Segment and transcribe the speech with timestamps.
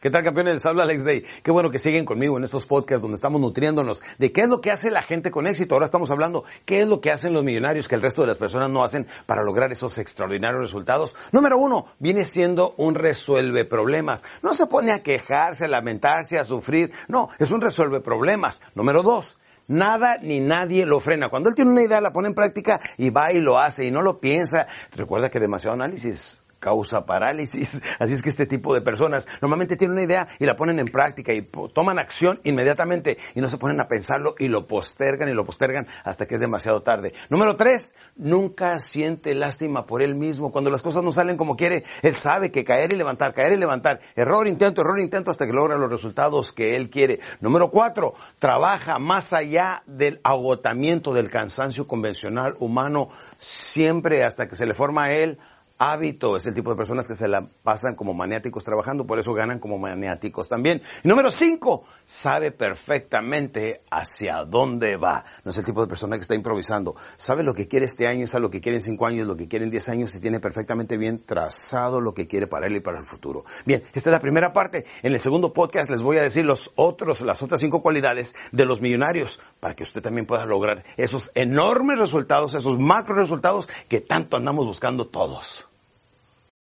[0.00, 0.54] ¿Qué tal, campeones?
[0.54, 1.24] Les habla Alex Day.
[1.42, 4.60] Qué bueno que siguen conmigo en estos podcasts donde estamos nutriéndonos de qué es lo
[4.60, 5.74] que hace la gente con éxito.
[5.74, 8.38] Ahora estamos hablando qué es lo que hacen los millonarios que el resto de las
[8.38, 11.16] personas no hacen para lograr esos extraordinarios resultados.
[11.32, 14.22] Número uno, viene siendo un resuelve problemas.
[14.40, 16.92] No se pone a quejarse, a lamentarse, a sufrir.
[17.08, 18.62] No, es un resuelve problemas.
[18.76, 21.28] Número dos, Nada ni nadie lo frena.
[21.28, 23.90] Cuando él tiene una idea, la pone en práctica y va y lo hace y
[23.90, 24.68] no lo piensa.
[24.92, 27.82] Recuerda que demasiado análisis causa parálisis.
[27.98, 30.86] Así es que este tipo de personas normalmente tienen una idea y la ponen en
[30.86, 35.34] práctica y toman acción inmediatamente y no se ponen a pensarlo y lo postergan y
[35.34, 37.12] lo postergan hasta que es demasiado tarde.
[37.30, 40.52] Número tres, nunca siente lástima por él mismo.
[40.52, 43.56] Cuando las cosas no salen como quiere, él sabe que caer y levantar, caer y
[43.56, 47.20] levantar, error, intento, error, intento hasta que logra los resultados que él quiere.
[47.40, 54.66] Número cuatro, trabaja más allá del agotamiento del cansancio convencional humano, siempre hasta que se
[54.66, 55.38] le forma a él
[55.78, 59.32] hábito, es el tipo de personas que se la pasan como maniáticos trabajando, por eso
[59.32, 60.82] ganan como maniáticos también.
[61.04, 65.24] Y número cinco, sabe perfectamente hacia dónde va.
[65.44, 66.96] No es el tipo de persona que está improvisando.
[67.16, 69.48] Sabe lo que quiere este año, sabe lo que quiere en cinco años, lo que
[69.48, 72.80] quiere en diez años y tiene perfectamente bien trazado lo que quiere para él y
[72.80, 73.44] para el futuro.
[73.64, 74.84] Bien, esta es la primera parte.
[75.02, 78.64] En el segundo podcast les voy a decir los otros, las otras cinco cualidades de
[78.64, 84.00] los millonarios para que usted también pueda lograr esos enormes resultados, esos macro resultados que
[84.00, 85.67] tanto andamos buscando todos.